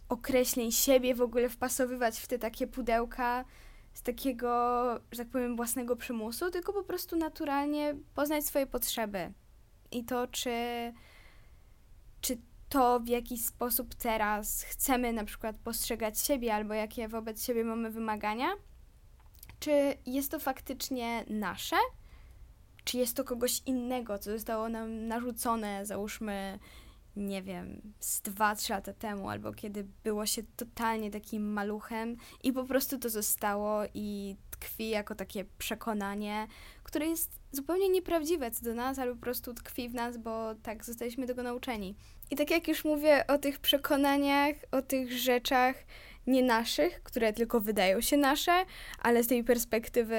określeń 0.09 0.73
siebie, 0.73 1.15
w 1.15 1.23
ogóle 1.23 1.49
wpasowywać 1.49 2.19
w 2.19 2.27
te 2.27 2.39
takie 2.39 2.67
pudełka 2.67 3.45
z 3.95 4.03
takiego, 4.03 4.49
że 5.13 5.19
tak 5.19 5.29
powiem, 5.29 5.57
własnego 5.57 5.97
przymusu, 5.97 6.51
tylko 6.51 6.73
po 6.73 6.83
prostu 6.83 7.17
naturalnie 7.17 7.95
poznać 8.15 8.45
swoje 8.45 8.67
potrzeby. 8.67 9.33
I 9.91 10.05
to, 10.05 10.27
czy, 10.27 10.53
czy 12.21 12.39
to, 12.69 13.01
w 13.01 13.09
jaki 13.09 13.39
sposób 13.39 13.95
teraz 13.95 14.63
chcemy 14.63 15.13
na 15.13 15.25
przykład 15.25 15.57
postrzegać 15.57 16.21
siebie, 16.21 16.55
albo 16.55 16.75
jakie 16.75 17.09
wobec 17.09 17.45
siebie 17.45 17.65
mamy 17.65 17.91
wymagania, 17.91 18.49
czy 19.61 19.97
jest 20.07 20.31
to 20.31 20.39
faktycznie 20.39 21.25
nasze, 21.29 21.77
czy 22.85 22.99
jest 22.99 23.17
to 23.17 23.25
kogoś 23.25 23.63
innego, 23.67 24.19
co 24.19 24.31
zostało 24.31 24.69
nam 24.69 25.07
narzucone, 25.09 25.87
załóżmy, 25.87 26.59
nie 27.17 27.43
wiem, 27.43 27.93
z 28.01 28.21
dwa, 28.21 28.55
trzy 28.55 28.73
lata 28.73 28.93
temu, 28.93 29.29
albo 29.29 29.53
kiedy 29.53 29.87
było 30.05 30.27
się 30.27 30.43
totalnie 30.57 31.11
takim 31.11 31.53
maluchem 31.53 32.17
i 32.43 32.53
po 32.53 32.65
prostu 32.65 32.99
to 32.99 33.11
zostało 33.11 33.83
i 33.95 34.37
tkwi 34.51 34.89
jako 34.89 35.15
takie 35.15 35.45
przekonanie, 35.59 36.47
które 36.83 37.07
jest 37.07 37.31
zupełnie 37.53 37.89
nieprawdziwe 37.89 38.51
co 38.51 38.65
do 38.65 38.75
nas, 38.75 38.99
ale 38.99 39.15
po 39.15 39.21
prostu 39.21 39.55
tkwi 39.55 39.89
w 39.89 39.95
nas, 39.95 40.17
bo 40.17 40.55
tak 40.63 40.85
zostaliśmy 40.85 41.27
tego 41.27 41.43
nauczeni. 41.43 41.95
I 42.31 42.37
tak 42.37 42.51
jak 42.51 42.69
już 42.69 42.85
mówię 42.85 43.27
o 43.27 43.39
tych 43.39 43.59
przekonaniach, 43.59 44.57
o 44.71 44.83
tych 44.83 45.13
rzeczach 45.13 45.77
nie 46.27 46.43
naszych, 46.43 47.03
które 47.03 47.33
tylko 47.33 47.61
wydają 47.61 48.01
się 48.01 48.17
nasze, 48.17 48.65
ale 48.99 49.23
z 49.23 49.27
tej 49.27 49.45
perspektywy 49.45 50.17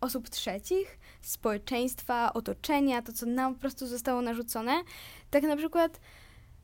osób 0.00 0.28
trzecich, 0.28 0.98
społeczeństwa, 1.22 2.32
otoczenia, 2.32 3.02
to 3.02 3.12
co 3.12 3.26
nam 3.26 3.54
po 3.54 3.60
prostu 3.60 3.86
zostało 3.86 4.22
narzucone, 4.22 4.72
tak 5.30 5.42
na 5.42 5.56
przykład 5.56 6.00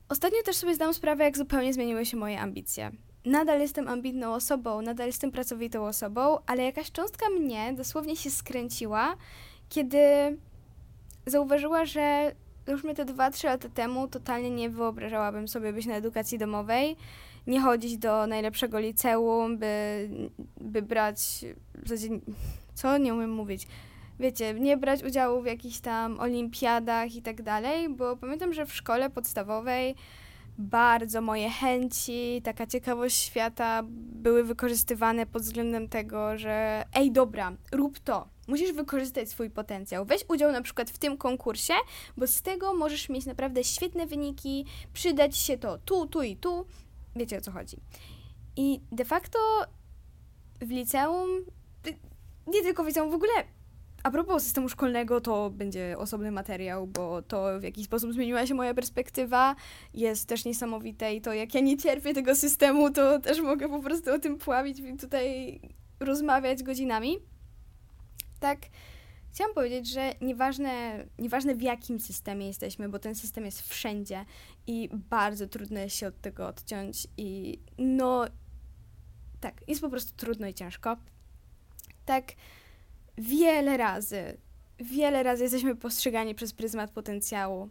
ostatnio 0.08 0.42
też 0.44 0.56
sobie 0.56 0.74
zdałam 0.74 0.94
sprawę, 0.94 1.24
jak 1.24 1.36
zupełnie 1.36 1.74
zmieniły 1.74 2.06
się 2.06 2.16
moje 2.16 2.40
ambicje. 2.40 2.90
Nadal 3.24 3.60
jestem 3.60 3.88
ambitną 3.88 4.34
osobą, 4.34 4.82
nadal 4.82 5.06
jestem 5.06 5.30
pracowitą 5.30 5.86
osobą, 5.86 6.38
ale 6.46 6.62
jakaś 6.62 6.92
cząstka 6.92 7.30
mnie 7.30 7.72
dosłownie 7.76 8.16
się 8.16 8.30
skręciła, 8.30 9.16
kiedy 9.68 9.98
zauważyła, 11.26 11.84
że 11.84 12.32
już 12.66 12.84
mnie 12.84 12.94
te 12.94 13.04
2-3 13.04 13.44
lata 13.44 13.68
temu 13.68 14.08
totalnie 14.08 14.50
nie 14.50 14.70
wyobrażałabym 14.70 15.48
sobie 15.48 15.72
być 15.72 15.86
na 15.86 15.94
edukacji 15.94 16.38
domowej, 16.38 16.96
nie 17.46 17.60
chodzić 17.60 17.98
do 17.98 18.26
najlepszego 18.26 18.78
liceum, 18.78 19.58
by, 19.58 20.08
by 20.60 20.82
brać, 20.82 21.44
co 22.74 22.98
nie 22.98 23.14
umiem 23.14 23.32
mówić, 23.32 23.66
wiecie, 24.20 24.54
nie 24.54 24.76
brać 24.76 25.04
udziału 25.04 25.42
w 25.42 25.46
jakichś 25.46 25.78
tam 25.78 26.20
olimpiadach 26.20 27.14
i 27.14 27.22
tak 27.22 27.42
dalej, 27.42 27.88
bo 27.88 28.16
pamiętam, 28.16 28.52
że 28.52 28.66
w 28.66 28.74
szkole 28.74 29.10
podstawowej 29.10 29.94
bardzo 30.58 31.20
moje 31.20 31.50
chęci, 31.50 32.40
taka 32.44 32.66
ciekawość 32.66 33.16
świata 33.16 33.82
były 34.12 34.44
wykorzystywane 34.44 35.26
pod 35.26 35.42
względem 35.42 35.88
tego, 35.88 36.38
że 36.38 36.84
ej, 36.94 37.12
dobra, 37.12 37.52
rób 37.72 37.98
to. 37.98 38.28
Musisz 38.48 38.72
wykorzystać 38.72 39.28
swój 39.28 39.50
potencjał. 39.50 40.04
Weź 40.04 40.24
udział 40.28 40.52
na 40.52 40.62
przykład 40.62 40.90
w 40.90 40.98
tym 40.98 41.16
konkursie, 41.16 41.74
bo 42.16 42.26
z 42.26 42.42
tego 42.42 42.74
możesz 42.74 43.08
mieć 43.08 43.26
naprawdę 43.26 43.64
świetne 43.64 44.06
wyniki, 44.06 44.66
przydać 44.92 45.36
się 45.36 45.58
to 45.58 45.78
tu, 45.78 46.06
tu 46.06 46.22
i 46.22 46.36
tu. 46.36 46.66
Wiecie 47.16 47.38
o 47.38 47.40
co 47.40 47.52
chodzi. 47.52 47.76
I 48.56 48.80
de 48.92 49.04
facto 49.04 49.38
w 50.60 50.70
liceum, 50.70 51.28
nie 52.46 52.62
tylko 52.62 52.84
w 52.84 52.86
liceum, 52.86 53.10
w 53.10 53.14
ogóle 53.14 53.32
a 54.08 54.10
propos 54.10 54.42
systemu 54.42 54.68
szkolnego, 54.68 55.20
to 55.20 55.50
będzie 55.50 55.98
osobny 55.98 56.30
materiał, 56.30 56.86
bo 56.86 57.22
to 57.22 57.60
w 57.60 57.62
jaki 57.62 57.84
sposób 57.84 58.12
zmieniła 58.12 58.46
się 58.46 58.54
moja 58.54 58.74
perspektywa 58.74 59.56
jest 59.94 60.28
też 60.28 60.44
niesamowite 60.44 61.14
i 61.14 61.20
to 61.20 61.32
jak 61.32 61.54
ja 61.54 61.60
nie 61.60 61.76
cierpię 61.76 62.14
tego 62.14 62.34
systemu, 62.34 62.90
to 62.90 63.18
też 63.18 63.40
mogę 63.40 63.68
po 63.68 63.82
prostu 63.82 64.12
o 64.12 64.18
tym 64.18 64.38
pławić 64.38 64.78
i 64.78 64.96
tutaj 64.96 65.60
rozmawiać 66.00 66.62
godzinami. 66.62 67.18
Tak, 68.40 68.58
chciałam 69.32 69.54
powiedzieć, 69.54 69.88
że 69.88 70.14
nieważne, 70.20 71.04
nieważne 71.18 71.54
w 71.54 71.62
jakim 71.62 72.00
systemie 72.00 72.46
jesteśmy, 72.46 72.88
bo 72.88 72.98
ten 72.98 73.14
system 73.14 73.44
jest 73.44 73.62
wszędzie 73.62 74.24
i 74.66 74.88
bardzo 74.92 75.46
trudno 75.46 75.80
jest 75.80 75.96
się 75.96 76.06
od 76.06 76.20
tego 76.20 76.46
odciąć 76.46 77.06
i 77.16 77.58
no 77.78 78.24
tak, 79.40 79.54
jest 79.68 79.80
po 79.80 79.90
prostu 79.90 80.16
trudno 80.16 80.46
i 80.46 80.54
ciężko. 80.54 80.96
Tak, 82.04 82.32
wiele 83.18 83.76
razy, 83.76 84.36
wiele 84.78 85.22
razy 85.22 85.42
jesteśmy 85.42 85.76
postrzegani 85.76 86.34
przez 86.34 86.52
pryzmat 86.52 86.90
potencjału. 86.90 87.68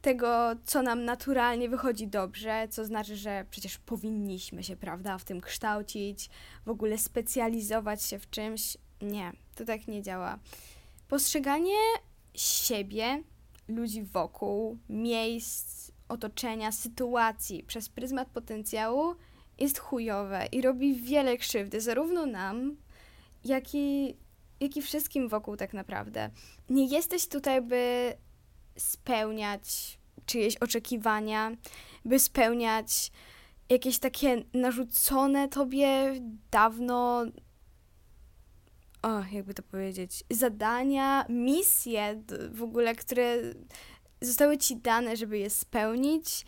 Tego, 0.00 0.50
co 0.64 0.82
nam 0.82 1.04
naturalnie 1.04 1.68
wychodzi 1.68 2.08
dobrze, 2.08 2.68
co 2.70 2.84
znaczy, 2.84 3.16
że 3.16 3.46
przecież 3.50 3.78
powinniśmy 3.78 4.62
się, 4.62 4.76
prawda, 4.76 5.18
w 5.18 5.24
tym 5.24 5.40
kształcić, 5.40 6.30
w 6.64 6.68
ogóle 6.68 6.98
specjalizować 6.98 8.02
się 8.02 8.18
w 8.18 8.30
czymś. 8.30 8.76
Nie, 9.02 9.32
to 9.54 9.64
tak 9.64 9.88
nie 9.88 10.02
działa. 10.02 10.38
Postrzeganie 11.08 11.76
siebie, 12.34 13.22
ludzi 13.68 14.02
wokół, 14.02 14.78
miejsc, 14.88 15.90
otoczenia, 16.08 16.72
sytuacji 16.72 17.62
przez 17.62 17.88
pryzmat 17.88 18.28
potencjału 18.28 19.14
jest 19.58 19.78
chujowe 19.78 20.46
i 20.52 20.62
robi 20.62 20.94
wiele 20.94 21.36
krzywdy, 21.36 21.80
zarówno 21.80 22.26
nam, 22.26 22.76
jak 23.44 23.74
i 23.74 24.16
jak 24.60 24.76
i 24.76 24.82
wszystkim 24.82 25.28
wokół 25.28 25.56
tak 25.56 25.74
naprawdę. 25.74 26.30
Nie 26.70 26.86
jesteś 26.86 27.28
tutaj, 27.28 27.62
by 27.62 28.14
spełniać 28.76 29.98
czyjeś 30.26 30.56
oczekiwania, 30.56 31.52
by 32.04 32.18
spełniać 32.18 33.12
jakieś 33.68 33.98
takie 33.98 34.42
narzucone 34.54 35.48
tobie 35.48 36.14
dawno, 36.50 37.24
o, 39.02 39.20
jakby 39.32 39.54
to 39.54 39.62
powiedzieć, 39.62 40.24
zadania, 40.30 41.26
misje 41.28 42.22
w 42.50 42.62
ogóle, 42.62 42.94
które 42.94 43.36
zostały 44.20 44.58
ci 44.58 44.76
dane, 44.76 45.16
żeby 45.16 45.38
je 45.38 45.50
spełnić. 45.50 46.46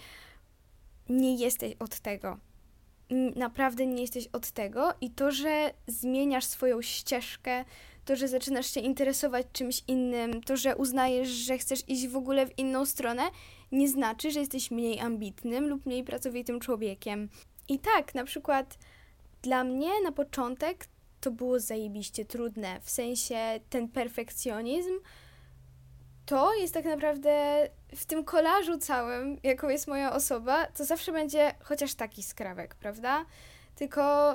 Nie 1.08 1.36
jesteś 1.36 1.74
od 1.78 2.00
tego. 2.00 2.38
Naprawdę 3.36 3.86
nie 3.86 4.00
jesteś 4.00 4.28
od 4.32 4.50
tego 4.50 4.94
i 5.00 5.10
to, 5.10 5.30
że 5.32 5.70
zmieniasz 5.86 6.44
swoją 6.44 6.82
ścieżkę, 6.82 7.64
to, 8.06 8.16
że 8.16 8.28
zaczynasz 8.28 8.66
się 8.66 8.80
interesować 8.80 9.46
czymś 9.52 9.82
innym, 9.88 10.42
to, 10.42 10.56
że 10.56 10.76
uznajesz, 10.76 11.28
że 11.28 11.58
chcesz 11.58 11.88
iść 11.88 12.08
w 12.08 12.16
ogóle 12.16 12.46
w 12.46 12.58
inną 12.58 12.86
stronę, 12.86 13.22
nie 13.72 13.88
znaczy, 13.88 14.30
że 14.30 14.40
jesteś 14.40 14.70
mniej 14.70 15.00
ambitnym 15.00 15.68
lub 15.68 15.86
mniej 15.86 16.04
pracowitym 16.04 16.60
człowiekiem. 16.60 17.28
I 17.68 17.78
tak, 17.78 18.14
na 18.14 18.24
przykład 18.24 18.78
dla 19.42 19.64
mnie 19.64 19.90
na 20.04 20.12
początek 20.12 20.86
to 21.20 21.30
było 21.30 21.60
zajebiście 21.60 22.24
trudne, 22.24 22.80
w 22.80 22.90
sensie 22.90 23.60
ten 23.70 23.88
perfekcjonizm 23.88 24.92
to 26.26 26.54
jest 26.54 26.74
tak 26.74 26.84
naprawdę 26.84 27.68
w 27.96 28.04
tym 28.04 28.24
kolażu 28.24 28.78
całym, 28.78 29.38
jaką 29.42 29.68
jest 29.68 29.88
moja 29.88 30.12
osoba, 30.12 30.66
to 30.66 30.84
zawsze 30.84 31.12
będzie 31.12 31.54
chociaż 31.62 31.94
taki 31.94 32.22
skrawek, 32.22 32.74
prawda? 32.74 33.24
Tylko 33.76 34.34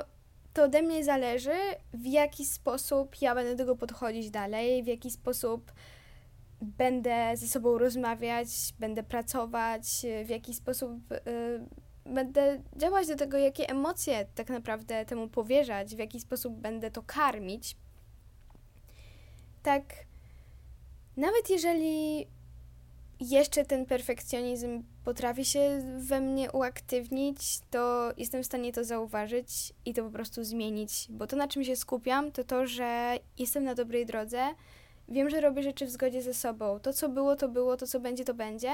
to 0.53 0.63
ode 0.63 0.81
mnie 0.81 1.03
zależy, 1.03 1.57
w 1.93 2.05
jaki 2.05 2.45
sposób 2.45 3.21
ja 3.21 3.35
będę 3.35 3.51
do 3.51 3.57
tego 3.57 3.75
podchodzić 3.75 4.29
dalej, 4.29 4.83
w 4.83 4.87
jaki 4.87 5.11
sposób 5.11 5.71
będę 6.61 7.37
ze 7.37 7.47
sobą 7.47 7.77
rozmawiać, 7.77 8.47
będę 8.79 9.03
pracować, 9.03 9.83
w 10.25 10.29
jaki 10.29 10.53
sposób 10.53 11.11
y, 11.11 11.19
będę 12.05 12.61
działać 12.75 13.07
do 13.07 13.15
tego, 13.15 13.37
jakie 13.37 13.69
emocje 13.69 14.25
tak 14.35 14.49
naprawdę 14.49 15.05
temu 15.05 15.27
powierzać, 15.27 15.95
w 15.95 15.99
jaki 15.99 16.19
sposób 16.19 16.53
będę 16.53 16.91
to 16.91 17.03
karmić. 17.03 17.77
Tak, 19.63 19.83
nawet 21.17 21.49
jeżeli 21.49 22.27
jeszcze 23.21 23.65
ten 23.65 23.85
perfekcjonizm 23.85 24.83
potrafi 25.03 25.45
się 25.45 25.81
we 25.97 26.21
mnie 26.21 26.51
uaktywnić, 26.51 27.59
to 27.69 28.11
jestem 28.17 28.43
w 28.43 28.45
stanie 28.45 28.73
to 28.73 28.83
zauważyć 28.83 29.73
i 29.85 29.93
to 29.93 30.03
po 30.03 30.09
prostu 30.09 30.43
zmienić. 30.43 31.07
Bo 31.09 31.27
to, 31.27 31.35
na 31.35 31.47
czym 31.47 31.63
się 31.63 31.75
skupiam, 31.75 32.31
to 32.31 32.43
to, 32.43 32.67
że 32.67 33.19
jestem 33.37 33.63
na 33.63 33.75
dobrej 33.75 34.05
drodze, 34.05 34.41
wiem, 35.09 35.29
że 35.29 35.41
robię 35.41 35.63
rzeczy 35.63 35.85
w 35.85 35.89
zgodzie 35.89 36.21
ze 36.21 36.33
sobą. 36.33 36.79
To, 36.79 36.93
co 36.93 37.09
było, 37.09 37.35
to 37.35 37.49
było, 37.49 37.77
to, 37.77 37.87
co 37.87 37.99
będzie, 37.99 38.25
to 38.25 38.33
będzie. 38.33 38.71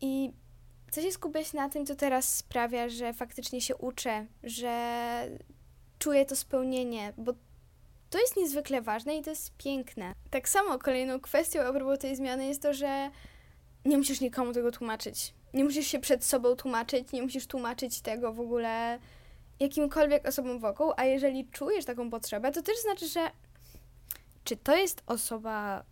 I 0.00 0.32
chcę 0.86 1.02
się 1.02 1.12
skupiać 1.12 1.52
na 1.52 1.68
tym, 1.68 1.86
co 1.86 1.94
teraz 1.94 2.36
sprawia, 2.36 2.88
że 2.88 3.12
faktycznie 3.12 3.60
się 3.60 3.76
uczę, 3.76 4.26
że 4.42 4.70
czuję 5.98 6.26
to 6.26 6.36
spełnienie, 6.36 7.12
bo 7.16 7.32
to 8.16 8.20
jest 8.20 8.36
niezwykle 8.36 8.82
ważne 8.82 9.16
i 9.16 9.22
to 9.22 9.30
jest 9.30 9.56
piękne. 9.56 10.14
Tak 10.30 10.48
samo 10.48 10.78
kolejną 10.78 11.20
kwestią 11.20 11.60
a 11.60 11.72
propos 11.72 11.98
tej 11.98 12.16
zmiany 12.16 12.46
jest 12.46 12.62
to, 12.62 12.74
że 12.74 13.10
nie 13.84 13.98
musisz 13.98 14.20
nikomu 14.20 14.52
tego 14.52 14.72
tłumaczyć. 14.72 15.34
Nie 15.54 15.64
musisz 15.64 15.86
się 15.86 15.98
przed 15.98 16.24
sobą 16.24 16.56
tłumaczyć, 16.56 17.12
nie 17.12 17.22
musisz 17.22 17.46
tłumaczyć 17.46 18.00
tego 18.00 18.32
w 18.32 18.40
ogóle 18.40 18.98
jakimkolwiek 19.60 20.28
osobom 20.28 20.58
wokół, 20.58 20.92
a 20.96 21.04
jeżeli 21.04 21.48
czujesz 21.48 21.84
taką 21.84 22.10
potrzebę, 22.10 22.52
to 22.52 22.62
też 22.62 22.78
znaczy, 22.78 23.08
że 23.08 23.30
czy 24.44 24.56
to 24.56 24.76
jest 24.76 25.02
osoba 25.06 25.84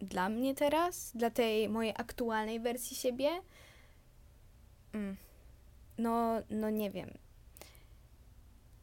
dla 0.00 0.28
mnie 0.28 0.54
teraz, 0.54 1.12
dla 1.14 1.30
tej 1.30 1.68
mojej 1.68 1.92
aktualnej 1.96 2.60
wersji 2.60 2.96
siebie? 2.96 3.28
Mm. 4.92 5.16
No, 5.98 6.42
no 6.50 6.70
nie 6.70 6.90
wiem 6.90 7.23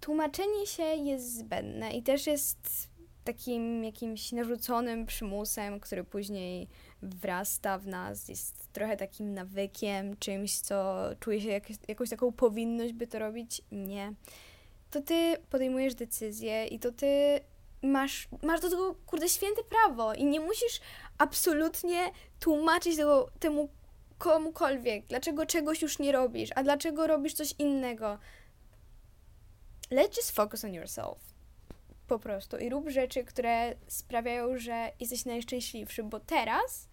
tłumaczenie 0.02 0.68
się 0.68 0.84
jest 0.84 1.38
zbędne 1.38 1.92
i 1.92 2.04
też 2.04 2.28
jest 2.28 2.90
takim 3.24 3.84
jakimś 3.84 4.32
narzuconym 4.32 5.06
przymusem, 5.06 5.80
który 5.80 6.04
później 6.04 6.68
wrasta 7.02 7.78
w 7.78 7.88
nas, 7.88 8.30
jest 8.30 8.74
trochę 8.74 8.98
takim 8.98 9.34
nawykiem, 9.34 10.18
czymś, 10.18 10.60
co 10.60 10.96
czuje 11.20 11.42
się 11.42 11.50
jak, 11.50 11.64
jakąś 11.88 12.10
taką 12.10 12.32
powinność, 12.32 12.94
by 12.94 13.08
to 13.08 13.20
robić. 13.20 13.62
Nie. 13.72 14.14
To 14.92 15.02
ty 15.02 15.38
podejmujesz 15.50 15.96
decyzję 15.96 16.66
i 16.66 16.80
to 16.80 16.92
ty 16.92 17.40
masz, 17.84 18.28
masz 18.44 18.62
do 18.62 18.70
tego, 18.70 18.96
kurde, 19.06 19.30
święte 19.30 19.62
prawo 19.64 20.14
i 20.14 20.26
nie 20.26 20.40
musisz 20.40 20.82
absolutnie 21.18 22.12
tłumaczyć 22.40 22.98
tego, 22.98 23.30
temu 23.40 23.70
komukolwiek, 24.18 25.06
dlaczego 25.08 25.46
czegoś 25.46 25.82
już 25.82 26.00
nie 26.00 26.12
robisz, 26.12 26.50
a 26.56 26.64
dlaczego 26.64 27.08
robisz 27.08 27.34
coś 27.34 27.54
innego 27.60 28.18
let's 29.92 30.18
just 30.18 30.32
focus 30.32 30.66
on 30.66 30.74
yourself. 30.74 31.18
Po 32.08 32.20
prostu. 32.20 32.58
I 32.58 32.70
rób 32.70 32.90
rzeczy, 32.90 33.24
które 33.24 33.76
sprawiają, 33.88 34.58
że 34.58 34.92
jesteś 35.00 35.26
najszczęśliwszy, 35.26 36.04
bo 36.04 36.20
teraz 36.20 36.88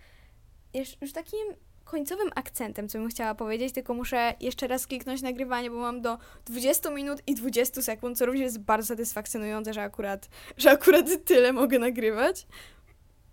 już, 0.75 1.13
takim 1.13 1.41
końcowym 1.85 2.31
akcentem, 2.35 2.89
co 2.89 2.99
bym 2.99 3.09
chciała 3.09 3.35
powiedzieć, 3.35 3.75
tylko 3.75 3.95
muszę 3.95 4.35
jeszcze 4.41 4.67
raz 4.67 4.87
kliknąć 4.87 5.23
nagrywanie, 5.23 5.71
bo 5.71 5.77
mam 5.77 6.03
do 6.03 6.19
20 6.47 6.91
minut 6.91 7.23
i 7.27 7.35
20 7.35 7.83
sekund, 7.83 8.19
co 8.19 8.27
również 8.27 8.45
jest 8.45 8.61
bardzo 8.61 8.87
satysfakcjonujące, 8.87 9.75
że 9.75 9.83
akurat, 9.83 10.29
że 10.57 10.71
akurat 10.71 11.07
tyle 11.25 11.53
mogę 11.53 11.79
nagrywać. 11.79 12.47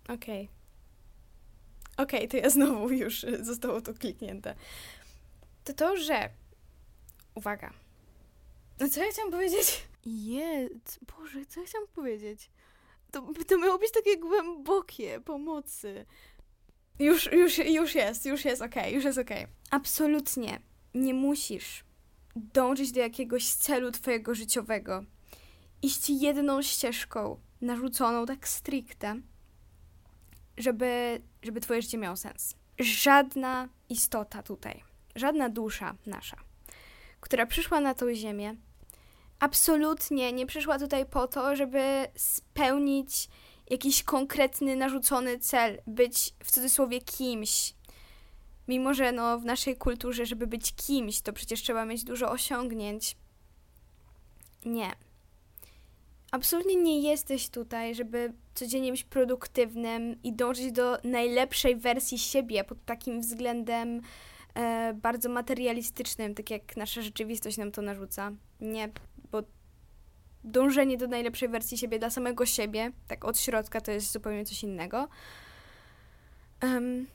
Okej. 0.04 0.14
Okay. 0.14 0.56
Okej, 1.96 2.18
okay, 2.20 2.28
to 2.28 2.36
ja 2.36 2.50
znowu 2.50 2.90
już 2.90 3.26
zostało 3.40 3.80
to 3.80 3.94
kliknięte. 3.94 4.54
To 5.64 5.72
to, 5.72 5.96
że... 5.96 6.28
Uwaga 7.34 7.85
co 8.78 9.04
ja 9.04 9.10
chciałam 9.10 9.32
powiedzieć? 9.32 9.84
Jedz, 10.06 10.98
Boże, 10.98 11.46
co 11.46 11.60
ja 11.60 11.66
chciałam 11.66 11.88
powiedzieć? 11.88 12.50
To, 13.10 13.28
to 13.46 13.58
miało 13.58 13.78
być 13.78 13.92
takie 13.92 14.18
głębokie 14.18 15.20
pomocy. 15.20 16.06
Już, 16.98 17.32
już, 17.32 17.58
już 17.58 17.94
jest, 17.94 18.26
już 18.26 18.44
jest 18.44 18.62
okej, 18.62 18.82
okay, 18.82 18.92
już 18.92 19.04
jest 19.04 19.18
okej. 19.18 19.44
Okay. 19.44 19.54
Absolutnie 19.70 20.60
nie 20.94 21.14
musisz 21.14 21.84
dążyć 22.36 22.92
do 22.92 23.00
jakiegoś 23.00 23.48
celu 23.48 23.92
twojego 23.92 24.34
życiowego. 24.34 25.04
Iść 25.82 26.10
jedną 26.10 26.62
ścieżką 26.62 27.40
narzuconą 27.60 28.26
tak 28.26 28.48
stricte, 28.48 29.20
żeby, 30.56 31.22
żeby 31.42 31.60
twoje 31.60 31.82
życie 31.82 31.98
miało 31.98 32.16
sens. 32.16 32.54
Żadna 32.78 33.68
istota 33.88 34.42
tutaj, 34.42 34.82
żadna 35.14 35.48
dusza 35.48 35.94
nasza, 36.06 36.36
która 37.20 37.46
przyszła 37.46 37.80
na 37.80 37.94
tą 37.94 38.14
ziemię, 38.14 38.56
absolutnie 39.40 40.32
nie 40.32 40.46
przyszła 40.46 40.78
tutaj 40.78 41.06
po 41.06 41.28
to, 41.28 41.56
żeby 41.56 42.06
spełnić 42.16 43.28
jakiś 43.70 44.02
konkretny, 44.02 44.76
narzucony 44.76 45.38
cel, 45.38 45.82
być 45.86 46.34
w 46.44 46.50
cudzysłowie 46.50 47.00
kimś. 47.00 47.74
Mimo, 48.68 48.94
że 48.94 49.12
no, 49.12 49.38
w 49.38 49.44
naszej 49.44 49.76
kulturze, 49.76 50.26
żeby 50.26 50.46
być 50.46 50.74
kimś, 50.74 51.20
to 51.20 51.32
przecież 51.32 51.62
trzeba 51.62 51.84
mieć 51.84 52.04
dużo 52.04 52.30
osiągnięć. 52.30 53.16
Nie. 54.64 54.92
Absolutnie 56.30 56.76
nie 56.76 57.00
jesteś 57.00 57.48
tutaj, 57.48 57.94
żeby 57.94 58.32
codziennie 58.54 58.90
być 58.90 59.04
produktywnym 59.04 60.22
i 60.22 60.32
dążyć 60.32 60.72
do 60.72 60.98
najlepszej 61.04 61.76
wersji 61.76 62.18
siebie 62.18 62.64
pod 62.64 62.84
takim 62.84 63.20
względem 63.20 64.00
e, 64.54 64.94
bardzo 64.94 65.28
materialistycznym, 65.28 66.34
tak 66.34 66.50
jak 66.50 66.76
nasza 66.76 67.02
rzeczywistość 67.02 67.56
nam 67.56 67.72
to 67.72 67.82
narzuca. 67.82 68.32
Nie, 68.60 68.88
bo 69.32 69.42
dążenie 70.44 70.98
do 70.98 71.06
najlepszej 71.06 71.48
wersji 71.48 71.78
siebie 71.78 71.98
dla 71.98 72.10
samego 72.10 72.46
siebie, 72.46 72.92
tak 73.08 73.24
od 73.24 73.38
środka, 73.38 73.80
to 73.80 73.90
jest 73.90 74.12
zupełnie 74.12 74.44
coś 74.44 74.62
innego. 74.62 75.08
Um, 76.62 77.06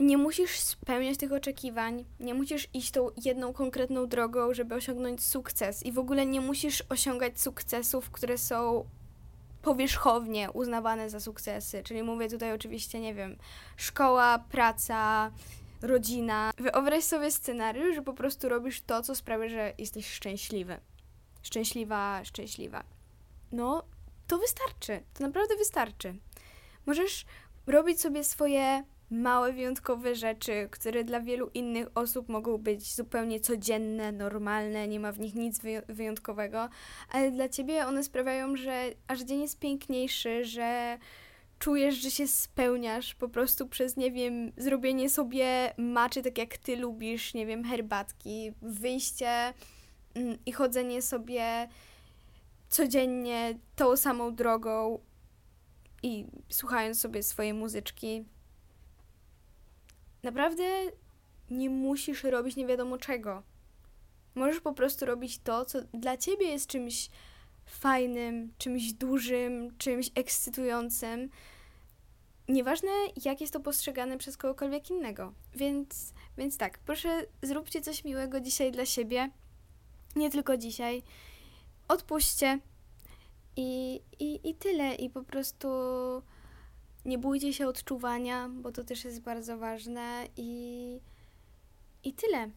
nie 0.00 0.18
musisz 0.18 0.60
spełniać 0.60 1.18
tych 1.18 1.32
oczekiwań, 1.32 2.04
nie 2.20 2.34
musisz 2.34 2.68
iść 2.74 2.90
tą 2.90 3.08
jedną 3.24 3.52
konkretną 3.52 4.06
drogą, 4.06 4.54
żeby 4.54 4.74
osiągnąć 4.74 5.24
sukces, 5.24 5.86
i 5.86 5.92
w 5.92 5.98
ogóle 5.98 6.26
nie 6.26 6.40
musisz 6.40 6.82
osiągać 6.88 7.40
sukcesów, 7.40 8.10
które 8.10 8.38
są 8.38 8.84
powierzchownie 9.62 10.50
uznawane 10.50 11.10
za 11.10 11.20
sukcesy. 11.20 11.82
Czyli 11.82 12.02
mówię 12.02 12.28
tutaj 12.28 12.52
oczywiście, 12.52 13.00
nie 13.00 13.14
wiem, 13.14 13.36
szkoła, 13.76 14.38
praca, 14.38 15.30
rodzina. 15.82 16.50
Wyobraź 16.58 17.04
sobie 17.04 17.30
scenariusz, 17.30 17.94
że 17.94 18.02
po 18.02 18.14
prostu 18.14 18.48
robisz 18.48 18.80
to, 18.80 19.02
co 19.02 19.14
sprawia, 19.14 19.48
że 19.48 19.72
jesteś 19.78 20.10
szczęśliwy. 20.12 20.80
Szczęśliwa, 21.42 22.24
szczęśliwa. 22.24 22.84
No, 23.52 23.84
to 24.26 24.38
wystarczy. 24.38 25.02
To 25.14 25.26
naprawdę 25.26 25.56
wystarczy. 25.56 26.14
Możesz 26.86 27.24
robić 27.66 28.00
sobie 28.00 28.24
swoje 28.24 28.84
małe, 29.10 29.52
wyjątkowe 29.52 30.14
rzeczy, 30.14 30.68
które 30.70 31.04
dla 31.04 31.20
wielu 31.20 31.50
innych 31.54 31.88
osób 31.94 32.28
mogą 32.28 32.58
być 32.58 32.94
zupełnie 32.94 33.40
codzienne, 33.40 34.12
normalne, 34.12 34.88
nie 34.88 35.00
ma 35.00 35.12
w 35.12 35.18
nich 35.20 35.34
nic 35.34 35.60
wyjątkowego, 35.88 36.68
ale 37.10 37.30
dla 37.30 37.48
ciebie 37.48 37.86
one 37.86 38.04
sprawiają, 38.04 38.56
że 38.56 38.84
aż 39.08 39.20
dzień 39.20 39.40
jest 39.40 39.58
piękniejszy, 39.58 40.44
że 40.44 40.98
czujesz, 41.58 41.94
że 41.94 42.10
się 42.10 42.28
spełniasz 42.28 43.14
po 43.14 43.28
prostu 43.28 43.68
przez, 43.68 43.96
nie 43.96 44.10
wiem, 44.10 44.52
zrobienie 44.56 45.10
sobie 45.10 45.74
maczy 45.76 46.22
tak 46.22 46.38
jak 46.38 46.58
ty 46.58 46.76
lubisz, 46.76 47.34
nie 47.34 47.46
wiem, 47.46 47.64
herbatki, 47.64 48.52
wyjście 48.62 49.54
mm, 50.14 50.38
i 50.46 50.52
chodzenie 50.52 51.02
sobie 51.02 51.68
codziennie 52.68 53.58
tą 53.76 53.96
samą 53.96 54.34
drogą 54.34 55.00
i 56.02 56.26
słuchając 56.48 57.00
sobie 57.00 57.22
swojej 57.22 57.54
muzyczki. 57.54 58.24
Naprawdę 60.22 60.64
nie 61.50 61.70
musisz 61.70 62.24
robić 62.24 62.56
nie 62.56 62.66
wiadomo 62.66 62.98
czego. 62.98 63.42
Możesz 64.34 64.60
po 64.60 64.72
prostu 64.72 65.06
robić 65.06 65.38
to, 65.38 65.64
co 65.64 65.82
dla 65.82 66.16
ciebie 66.16 66.46
jest 66.46 66.66
czymś 66.66 67.10
fajnym, 67.68 68.52
czymś 68.58 68.92
dużym, 68.92 69.76
czymś 69.78 70.10
ekscytującym. 70.14 71.30
Nieważne, 72.48 72.90
jak 73.24 73.40
jest 73.40 73.52
to 73.52 73.60
postrzegane 73.60 74.18
przez 74.18 74.36
kogokolwiek 74.36 74.90
innego. 74.90 75.32
Więc, 75.54 76.12
więc 76.38 76.58
tak, 76.58 76.78
proszę, 76.78 77.26
zróbcie 77.42 77.80
coś 77.80 78.04
miłego 78.04 78.40
dzisiaj 78.40 78.72
dla 78.72 78.86
siebie. 78.86 79.30
Nie 80.16 80.30
tylko 80.30 80.56
dzisiaj. 80.56 81.02
Odpuśćcie. 81.88 82.58
I, 83.56 84.00
i, 84.18 84.48
I 84.50 84.54
tyle. 84.54 84.94
I 84.94 85.10
po 85.10 85.22
prostu 85.22 85.68
nie 87.04 87.18
bójcie 87.18 87.52
się 87.52 87.68
odczuwania, 87.68 88.48
bo 88.48 88.72
to 88.72 88.84
też 88.84 89.04
jest 89.04 89.20
bardzo 89.20 89.58
ważne. 89.58 90.26
I, 90.36 91.00
i 92.04 92.12
tyle. 92.12 92.50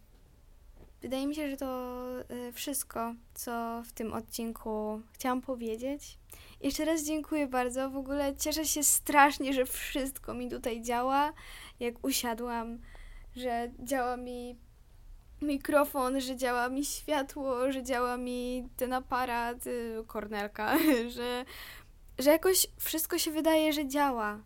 Wydaje 1.01 1.27
mi 1.27 1.35
się, 1.35 1.49
że 1.49 1.57
to 1.57 1.97
e, 2.19 2.51
wszystko, 2.51 3.13
co 3.33 3.81
w 3.85 3.91
tym 3.91 4.13
odcinku 4.13 5.01
chciałam 5.13 5.41
powiedzieć. 5.41 6.17
Jeszcze 6.61 6.85
raz 6.85 7.03
dziękuję 7.03 7.47
bardzo. 7.47 7.89
W 7.89 7.97
ogóle 7.97 8.35
cieszę 8.35 8.65
się 8.65 8.83
strasznie, 8.83 9.53
że 9.53 9.65
wszystko 9.65 10.33
mi 10.33 10.49
tutaj 10.49 10.81
działa. 10.81 11.33
Jak 11.79 12.05
usiadłam, 12.05 12.79
że 13.35 13.71
działa 13.79 14.17
mi 14.17 14.55
mikrofon, 15.41 16.21
że 16.21 16.35
działa 16.35 16.69
mi 16.69 16.85
światło, 16.85 17.71
że 17.71 17.83
działa 17.83 18.17
mi 18.17 18.69
ten 18.77 18.93
aparat, 18.93 19.67
y, 19.67 20.03
kornelka, 20.07 20.77
że, 21.15 21.45
że 22.19 22.31
jakoś 22.31 22.67
wszystko 22.77 23.17
się 23.17 23.31
wydaje, 23.31 23.73
że 23.73 23.87
działa. 23.87 24.39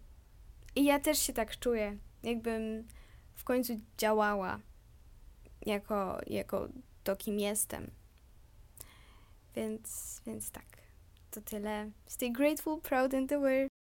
I 0.76 0.86
ja 0.86 1.00
też 1.00 1.20
się 1.20 1.34
tak 1.34 1.60
czuję, 1.60 1.98
jakbym 2.24 2.88
w 3.36 3.44
końcu 3.44 3.80
działała 3.98 4.60
jako, 5.66 6.18
jako 6.28 6.68
to, 7.04 7.16
kim 7.16 7.40
jestem. 7.40 7.92
Więc, 9.56 10.22
więc 10.26 10.52
tak, 10.52 10.66
to 11.30 11.42
tyle. 11.42 11.92
Stay 12.08 12.30
grateful, 12.32 12.82
proud 12.82 13.14
and 13.14 13.32
aware. 13.32 13.75